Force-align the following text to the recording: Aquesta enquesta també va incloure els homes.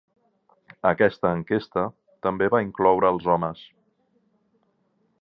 Aquesta 0.91 1.33
enquesta 1.41 1.85
també 2.29 2.49
va 2.57 2.65
incloure 2.67 3.13
els 3.17 3.31
homes. 3.37 3.63